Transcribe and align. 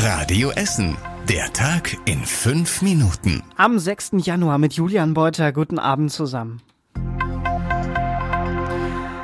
Radio 0.00 0.50
Essen. 0.50 0.96
Der 1.28 1.52
Tag 1.52 1.96
in 2.04 2.20
fünf 2.20 2.82
Minuten. 2.82 3.42
Am 3.56 3.80
6. 3.80 4.12
Januar 4.18 4.58
mit 4.58 4.74
Julian 4.74 5.12
Beuter. 5.12 5.50
Guten 5.50 5.80
Abend 5.80 6.12
zusammen. 6.12 6.62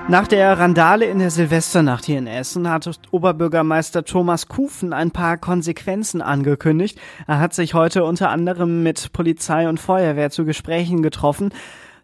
Nach 0.08 0.26
der 0.26 0.58
Randale 0.58 1.04
in 1.04 1.20
der 1.20 1.30
Silvesternacht 1.30 2.04
hier 2.04 2.18
in 2.18 2.26
Essen 2.26 2.68
hat 2.68 2.90
Oberbürgermeister 3.12 4.04
Thomas 4.04 4.48
Kufen 4.48 4.92
ein 4.92 5.12
paar 5.12 5.38
Konsequenzen 5.38 6.20
angekündigt. 6.20 6.98
Er 7.28 7.38
hat 7.38 7.54
sich 7.54 7.74
heute 7.74 8.02
unter 8.02 8.30
anderem 8.30 8.82
mit 8.82 9.12
Polizei 9.12 9.68
und 9.68 9.78
Feuerwehr 9.78 10.30
zu 10.30 10.44
Gesprächen 10.44 11.04
getroffen. 11.04 11.50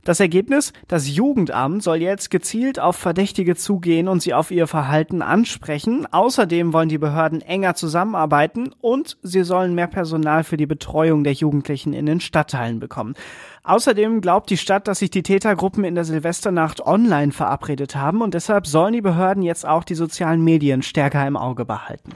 Das 0.05 0.19
Ergebnis? 0.19 0.73
Das 0.89 1.09
Jugendamt 1.09 1.83
soll 1.83 1.96
jetzt 1.96 2.30
gezielt 2.30 2.80
auf 2.80 2.96
Verdächtige 2.96 3.55
zugehen 3.55 4.09
und 4.09 4.23
sie 4.23 4.33
auf 4.33 4.51
ihr 4.51 4.66
Verhalten 4.66 5.21
ansprechen. 5.21 6.07
Außerdem 6.11 6.73
wollen 6.73 6.89
die 6.89 6.98
Behörden 6.98 7.43
enger 7.43 7.75
zusammenarbeiten 7.75 8.75
und 8.80 9.19
sie 9.23 9.43
sollen 9.43 9.75
mehr 9.75 9.89
Personal 9.89 10.42
für 10.42 10.56
die 10.56 10.66
Betreuung 10.66 11.23
der 11.23 11.34
Jugendlichen 11.34 11.92
in 11.92 12.06
den 12.06 12.20
Stadtteilen 12.20 12.80
bekommen. 12.80 13.15
Außerdem 13.62 14.23
glaubt 14.23 14.48
die 14.48 14.56
Stadt, 14.56 14.89
dass 14.89 15.01
sich 15.01 15.11
die 15.11 15.23
Tätergruppen 15.23 15.84
in 15.84 15.95
der 15.95 16.05
Silvesternacht 16.05 16.80
online 16.80 17.33
verabredet 17.33 17.95
haben 17.95 18.23
und 18.23 18.33
deshalb 18.33 18.67
sollen 18.67 18.95
die 18.95 19.03
Behörden 19.03 19.42
jetzt 19.42 19.67
auch 19.67 19.84
die 19.84 19.95
sozialen 19.95 20.42
Medien 20.42 20.83
stärker 20.83 21.27
im 21.27 21.37
Auge 21.37 21.67
behalten. 21.67 22.14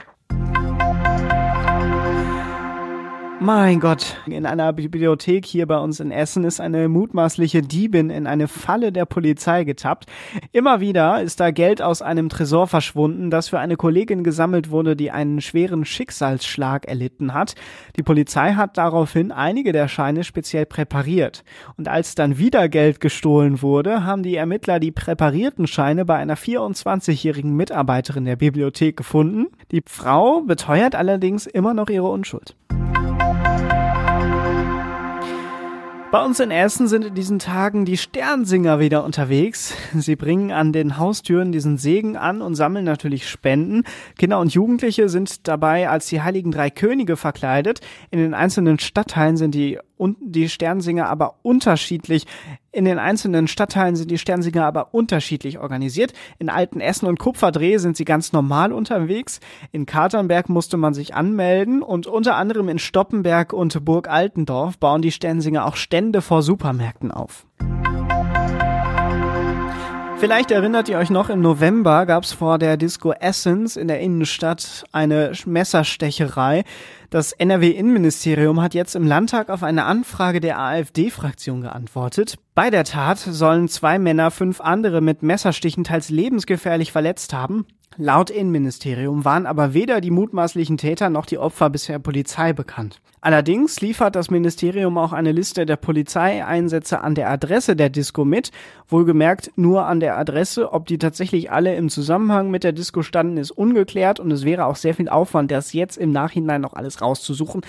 Mein 3.41 3.81
Gott, 3.81 4.15
in 4.27 4.45
einer 4.45 4.71
Bibliothek 4.71 5.45
hier 5.45 5.67
bei 5.67 5.77
uns 5.77 5.99
in 5.99 6.09
Essen 6.09 6.45
ist 6.45 6.61
eine 6.61 6.87
mutmaßliche 6.87 7.61
Diebin 7.61 8.09
in 8.09 8.27
eine 8.27 8.47
Falle 8.47 8.93
der 8.93 9.05
Polizei 9.05 9.65
getappt. 9.65 10.05
Immer 10.53 10.79
wieder 10.79 11.21
ist 11.21 11.41
da 11.41 11.51
Geld 11.51 11.81
aus 11.81 12.01
einem 12.01 12.29
Tresor 12.29 12.65
verschwunden, 12.67 13.29
das 13.29 13.49
für 13.49 13.59
eine 13.59 13.75
Kollegin 13.75 14.23
gesammelt 14.23 14.71
wurde, 14.71 14.95
die 14.95 15.11
einen 15.11 15.41
schweren 15.41 15.83
Schicksalsschlag 15.83 16.85
erlitten 16.87 17.33
hat. 17.33 17.55
Die 17.97 18.03
Polizei 18.03 18.53
hat 18.53 18.77
daraufhin 18.77 19.33
einige 19.33 19.73
der 19.73 19.89
Scheine 19.89 20.23
speziell 20.23 20.65
präpariert. 20.65 21.43
Und 21.77 21.89
als 21.89 22.15
dann 22.15 22.37
wieder 22.37 22.69
Geld 22.69 23.01
gestohlen 23.01 23.61
wurde, 23.61 24.05
haben 24.05 24.23
die 24.23 24.37
Ermittler 24.37 24.79
die 24.79 24.91
präparierten 24.91 25.67
Scheine 25.67 26.05
bei 26.05 26.15
einer 26.15 26.37
24-jährigen 26.37 27.53
Mitarbeiterin 27.53 28.23
der 28.23 28.37
Bibliothek 28.37 28.95
gefunden. 28.95 29.47
Die 29.71 29.83
Frau 29.85 30.41
beteuert 30.41 30.95
allerdings 30.95 31.47
immer 31.47 31.73
noch 31.73 31.89
ihre 31.89 32.07
Unschuld. 32.07 32.55
Bei 36.15 36.23
uns 36.23 36.39
in 36.39 36.49
Essen 36.49 36.87
sind 36.87 37.03
in 37.03 37.13
diesen 37.13 37.39
Tagen 37.39 37.83
die 37.83 37.97
Sternsinger 37.97 38.79
wieder 38.79 39.03
unterwegs. 39.03 39.73
Sie 39.93 40.15
bringen 40.15 40.49
an 40.49 40.71
den 40.71 40.97
Haustüren 40.97 41.51
diesen 41.51 41.77
Segen 41.77 42.15
an 42.15 42.41
und 42.41 42.55
sammeln 42.55 42.85
natürlich 42.85 43.27
Spenden. 43.27 43.83
Kinder 44.17 44.39
und 44.39 44.53
Jugendliche 44.53 45.09
sind 45.09 45.45
dabei 45.45 45.89
als 45.89 46.07
die 46.07 46.21
heiligen 46.21 46.51
drei 46.51 46.69
Könige 46.69 47.17
verkleidet. 47.17 47.81
In 48.11 48.19
den 48.19 48.33
einzelnen 48.33 48.79
Stadtteilen 48.79 49.35
sind 49.35 49.55
die 49.55 49.77
und 49.97 50.17
die 50.21 50.49
Sternsinger 50.49 51.07
aber 51.07 51.35
unterschiedlich. 51.41 52.25
In 52.71 52.85
den 52.85 52.99
einzelnen 52.99 53.47
Stadtteilen 53.47 53.95
sind 53.95 54.11
die 54.11 54.17
Sternsinger 54.17 54.65
aber 54.65 54.93
unterschiedlich 54.93 55.59
organisiert. 55.59 56.13
In 56.39 56.49
Alten 56.49 56.81
Essen 56.81 57.07
und 57.07 57.19
Kupferdreh 57.19 57.77
sind 57.77 57.95
sie 57.95 58.05
ganz 58.05 58.33
normal 58.33 58.73
unterwegs. 58.73 59.39
In 59.71 59.85
Katernberg 59.85 60.49
musste 60.49 60.77
man 60.77 60.93
sich 60.93 61.15
anmelden 61.15 61.81
und 61.81 62.07
unter 62.07 62.35
anderem 62.35 62.69
in 62.69 62.79
Stoppenberg 62.79 63.53
und 63.53 63.85
Burg 63.85 64.09
Altendorf 64.09 64.77
bauen 64.77 65.01
die 65.01 65.11
Sternsinger 65.11 65.65
auch 65.65 65.75
Stände 65.75 66.21
vor 66.21 66.41
Supermärkten 66.41 67.11
auf. 67.11 67.45
Vielleicht 70.17 70.49
erinnert 70.49 70.87
ihr 70.87 70.97
euch 70.97 71.09
noch, 71.09 71.29
im 71.29 71.41
November 71.41 72.05
gab 72.05 72.23
es 72.23 72.31
vor 72.31 72.57
der 72.57 72.77
Disco 72.77 73.11
Essence 73.11 73.75
in 73.75 73.87
der 73.87 73.99
Innenstadt 73.99 74.85
eine 74.91 75.33
Messerstecherei. 75.45 76.63
Das 77.09 77.33
NRW-Innenministerium 77.33 78.61
hat 78.61 78.73
jetzt 78.73 78.95
im 78.95 79.05
Landtag 79.05 79.49
auf 79.49 79.61
eine 79.61 79.83
Anfrage 79.83 80.39
der 80.39 80.57
AfD-Fraktion 80.57 81.61
geantwortet. 81.61 82.37
Bei 82.55 82.69
der 82.69 82.85
Tat 82.85 83.19
sollen 83.19 83.67
zwei 83.67 83.99
Männer 83.99 84.31
fünf 84.31 84.61
andere 84.61 85.01
mit 85.01 85.21
Messerstichen 85.21 85.83
teils 85.83 86.09
lebensgefährlich 86.09 86.91
verletzt 86.91 87.33
haben. 87.33 87.67
Laut 87.97 88.29
Innenministerium 88.29 89.23
waren 89.23 89.45
aber 89.45 89.73
weder 89.73 90.01
die 90.01 90.11
mutmaßlichen 90.11 90.77
Täter 90.77 91.09
noch 91.09 91.25
die 91.25 91.37
Opfer 91.37 91.69
bisher 91.69 91.97
Polizei 91.97 92.51
bekannt. 92.51 92.99
Allerdings 93.21 93.79
liefert 93.81 94.15
das 94.15 94.29
Ministerium 94.29 94.97
auch 94.97 95.13
eine 95.13 95.31
Liste 95.31 95.65
der 95.65 95.77
Polizeieinsätze 95.77 97.01
an 97.01 97.15
der 97.15 97.29
Adresse 97.29 97.75
der 97.75 97.89
Disco 97.89 98.25
mit. 98.25 98.51
Wohlgemerkt 98.87 99.51
nur 99.55 99.85
an 99.85 99.99
der 99.99 100.17
Adresse. 100.17 100.73
Ob 100.73 100.85
die 100.87 100.97
tatsächlich 100.97 101.51
alle 101.51 101.75
im 101.75 101.89
Zusammenhang 101.89 102.51
mit 102.51 102.63
der 102.63 102.73
Disco 102.73 103.01
standen, 103.01 103.37
ist 103.37 103.51
ungeklärt 103.51 104.19
und 104.19 104.29
es 104.29 104.43
wäre 104.43 104.65
auch 104.65 104.75
sehr 104.75 104.93
viel 104.93 105.09
Aufwand, 105.09 105.49
das 105.49 105.73
jetzt 105.73 105.97
im 105.97 106.11
Nachhinein 106.11 106.61
noch 106.61 106.73
alles 106.73 107.01
rauszusuchen. 107.01 107.61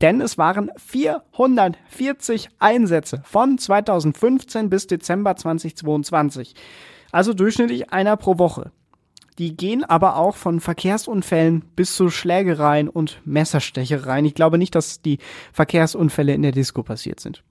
Denn 0.00 0.20
es 0.20 0.38
waren 0.38 0.70
440 0.76 2.48
Einsätze 2.58 3.20
von 3.24 3.58
2015 3.58 4.70
bis 4.70 4.86
Dezember 4.86 5.36
2022. 5.36 6.54
Also 7.10 7.34
durchschnittlich 7.34 7.92
einer 7.92 8.16
pro 8.16 8.38
Woche. 8.38 8.70
Die 9.38 9.56
gehen 9.56 9.84
aber 9.84 10.16
auch 10.16 10.36
von 10.36 10.60
Verkehrsunfällen 10.60 11.62
bis 11.74 11.96
zu 11.96 12.10
Schlägereien 12.10 12.88
und 12.88 13.20
Messerstechereien. 13.24 14.26
Ich 14.26 14.34
glaube 14.34 14.58
nicht, 14.58 14.74
dass 14.74 15.00
die 15.00 15.18
Verkehrsunfälle 15.52 16.34
in 16.34 16.42
der 16.42 16.52
Disco 16.52 16.82
passiert 16.82 17.20
sind. 17.20 17.42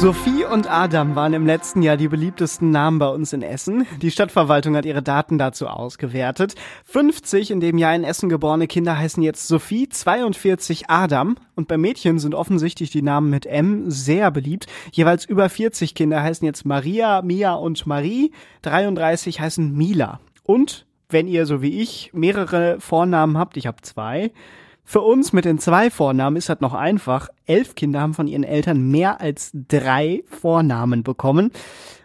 Sophie 0.00 0.44
und 0.44 0.70
Adam 0.70 1.16
waren 1.16 1.32
im 1.32 1.44
letzten 1.44 1.82
Jahr 1.82 1.96
die 1.96 2.06
beliebtesten 2.06 2.70
Namen 2.70 3.00
bei 3.00 3.08
uns 3.08 3.32
in 3.32 3.42
Essen. 3.42 3.84
Die 4.00 4.12
Stadtverwaltung 4.12 4.76
hat 4.76 4.84
ihre 4.84 5.02
Daten 5.02 5.38
dazu 5.38 5.66
ausgewertet. 5.66 6.54
50 6.84 7.50
in 7.50 7.58
dem 7.58 7.78
Jahr 7.78 7.96
in 7.96 8.04
Essen 8.04 8.28
geborene 8.28 8.68
Kinder 8.68 8.96
heißen 8.96 9.20
jetzt 9.24 9.48
Sophie, 9.48 9.88
42 9.88 10.88
Adam. 10.88 11.36
Und 11.56 11.66
bei 11.66 11.76
Mädchen 11.76 12.20
sind 12.20 12.36
offensichtlich 12.36 12.90
die 12.90 13.02
Namen 13.02 13.28
mit 13.28 13.44
M 13.44 13.90
sehr 13.90 14.30
beliebt. 14.30 14.68
Jeweils 14.92 15.24
über 15.24 15.48
40 15.48 15.96
Kinder 15.96 16.22
heißen 16.22 16.46
jetzt 16.46 16.64
Maria, 16.64 17.20
Mia 17.22 17.54
und 17.54 17.84
Marie. 17.84 18.30
33 18.62 19.40
heißen 19.40 19.76
Mila. 19.76 20.20
Und 20.44 20.86
wenn 21.08 21.26
ihr 21.26 21.44
so 21.44 21.60
wie 21.60 21.80
ich 21.80 22.12
mehrere 22.14 22.78
Vornamen 22.78 23.36
habt, 23.36 23.56
ich 23.56 23.66
habe 23.66 23.82
zwei, 23.82 24.30
für 24.90 25.02
uns 25.02 25.34
mit 25.34 25.44
den 25.44 25.58
zwei 25.58 25.90
Vornamen 25.90 26.38
ist 26.38 26.48
das 26.48 26.62
noch 26.62 26.72
einfach. 26.72 27.28
Elf 27.44 27.74
Kinder 27.74 28.00
haben 28.00 28.14
von 28.14 28.26
ihren 28.26 28.42
Eltern 28.42 28.90
mehr 28.90 29.20
als 29.20 29.50
drei 29.52 30.24
Vornamen 30.30 31.02
bekommen. 31.02 31.52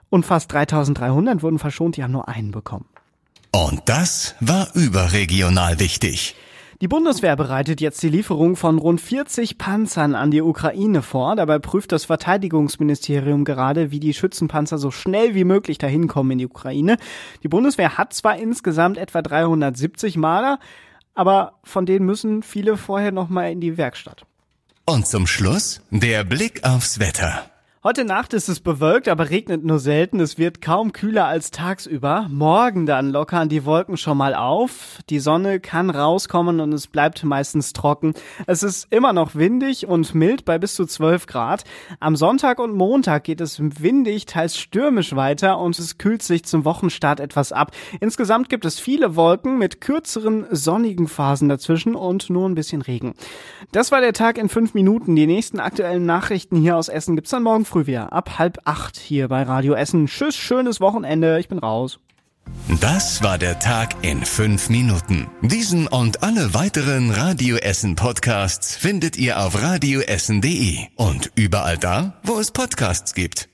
Und 0.10 0.26
fast 0.26 0.52
3300 0.52 1.42
wurden 1.44 1.60
verschont, 1.60 1.96
die 1.96 2.04
haben 2.04 2.12
nur 2.12 2.28
einen 2.28 2.52
bekommen. 2.52 2.84
Und 3.54 3.84
das 3.86 4.36
war 4.42 4.68
überregional 4.74 5.80
wichtig. 5.80 6.36
Die 6.82 6.90
Bundeswehr 6.90 7.38
bereitet 7.38 7.80
jetzt 7.80 8.04
die 8.04 8.10
Lieferung 8.10 8.58
von 8.58 8.78
rund 8.78 9.00
40 9.00 9.58
Panzern 9.58 10.14
an 10.14 10.32
die 10.32 10.42
Ukraine 10.42 11.02
vor. 11.02 11.38
Dabei 11.38 11.60
prüft 11.60 11.94
das 11.94 12.04
Verteidigungsministerium 12.04 13.46
gerade, 13.46 13.92
wie 13.92 14.02
die 14.02 14.14
Schützenpanzer 14.14 14.78
so 14.78 14.92
schnell 14.92 15.36
wie 15.36 15.46
möglich 15.46 15.78
dahin 15.78 16.10
kommen 16.10 16.32
in 16.32 16.40
die 16.40 16.48
Ukraine. 16.48 16.98
Die 17.44 17.48
Bundeswehr 17.48 17.98
hat 17.98 18.12
zwar 18.14 18.36
insgesamt 18.36 18.98
etwa 18.98 19.22
370 19.22 20.18
Maler, 20.18 20.60
aber 21.14 21.60
von 21.64 21.86
denen 21.86 22.06
müssen 22.06 22.44
viele 22.44 22.78
vorher 22.78 23.12
noch 23.12 23.30
mal 23.30 23.52
in 23.52 23.62
die 23.62 23.78
Werkstatt. 23.78 24.26
Und 24.86 25.08
zum 25.08 25.28
Schluss 25.28 25.82
der 25.92 26.24
Blick 26.24 26.64
aufs 26.64 27.00
Wetter. 27.00 27.50
Heute 27.86 28.06
Nacht 28.06 28.34
ist 28.34 28.48
es 28.48 28.62
bewölkt, 28.62 29.10
aber 29.10 29.30
regnet 29.30 29.66
nur 29.66 29.78
selten. 29.78 30.22
Es 30.22 30.38
wird 30.38 30.62
kaum 30.62 30.94
kühler 30.94 31.26
als 31.26 31.52
tagsüber. 31.52 32.28
Morgen 32.30 32.86
dann 32.86 33.10
lockern 33.10 33.50
die 33.50 33.66
Wolken 33.66 33.98
schon 33.98 34.18
mal 34.18 34.36
auf. 34.36 35.00
Die 35.10 35.20
Sonne 35.20 35.60
kann 35.60 35.90
rauskommen 35.90 36.62
und 36.62 36.72
es 36.72 36.88
bleibt 36.88 37.26
meistens 37.26 37.74
trocken. 37.74 38.14
Es 38.48 38.64
ist 38.64 38.88
immer 38.90 39.12
noch 39.12 39.36
windig 39.36 39.86
und 39.86 40.16
mild 40.16 40.46
bei 40.46 40.58
bis 40.60 40.76
zu 40.76 40.86
12 40.86 41.28
Grad. 41.28 41.66
Am 42.00 42.16
Sonntag 42.16 42.60
und 42.60 42.74
Montag 42.74 43.26
geht 43.26 43.42
es 43.42 43.60
windig, 43.60 44.28
teils 44.28 44.58
stürmisch 44.58 45.14
weiter 45.18 45.60
und 45.60 45.78
es 45.78 45.98
kühlt 45.98 46.24
sich 46.24 46.46
zum 46.46 46.64
Wochenstart 46.64 47.20
etwas 47.20 47.52
ab. 47.52 47.72
Insgesamt 48.00 48.48
gibt 48.48 48.64
es 48.64 48.80
viele 48.80 49.18
Wolken 49.18 49.58
mit 49.58 49.82
kürzeren 49.82 50.46
sonnigen 50.52 51.10
Phasen 51.10 51.50
dazwischen 51.50 51.96
und 51.96 52.30
nur 52.30 52.48
ein 52.48 52.56
bisschen 52.56 52.82
Regen. 52.82 53.14
Das 53.74 53.92
war 53.92 54.00
der 54.00 54.14
Tag 54.14 54.38
in 54.38 54.48
fünf 54.48 54.74
Minuten. 54.74 55.18
Die 55.18 55.28
nächsten 55.28 55.60
aktuellen 55.60 56.06
Nachrichten 56.06 56.56
hier 56.56 56.78
aus 56.78 56.88
Essen 56.88 57.18
gibt's 57.18 57.32
dann 57.32 57.44
morgen 57.44 57.66
früh 57.74 57.88
wieder 57.88 58.14
ab 58.14 58.38
halb 58.38 58.60
acht 58.66 58.98
hier 58.98 59.28
bei 59.28 59.42
Radio 59.42 59.74
Essen. 59.74 60.06
Tschüss, 60.06 60.36
schönes 60.36 60.80
Wochenende. 60.80 61.40
Ich 61.40 61.48
bin 61.48 61.58
raus. 61.58 62.00
Das 62.80 63.24
war 63.24 63.40
der 63.40 63.58
Tag 63.58 63.96
in 64.04 64.24
fünf 64.24 64.70
Minuten. 64.70 65.28
Diesen 65.42 65.88
und 65.88 66.22
alle 66.22 66.54
weiteren 66.54 67.10
Radio 67.10 67.56
Essen 67.56 67.96
Podcasts 67.96 68.76
findet 68.76 69.18
ihr 69.18 69.40
auf 69.40 69.60
radioessen.de 69.60 70.78
und 70.98 71.32
überall 71.36 71.80
da, 71.80 72.20
wo 72.24 72.38
es 72.38 72.52
Podcasts 72.52 73.16
gibt. 73.16 73.50